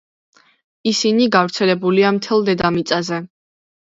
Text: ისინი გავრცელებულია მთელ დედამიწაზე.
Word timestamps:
ისინი 0.91 1.27
გავრცელებულია 1.35 2.11
მთელ 2.17 2.45
დედამიწაზე. 2.47 3.23